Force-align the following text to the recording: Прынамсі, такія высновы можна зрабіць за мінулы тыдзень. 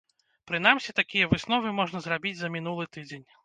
Прынамсі, 0.51 0.95
такія 1.01 1.29
высновы 1.35 1.77
можна 1.83 2.05
зрабіць 2.09 2.35
за 2.43 2.53
мінулы 2.59 2.93
тыдзень. 2.95 3.25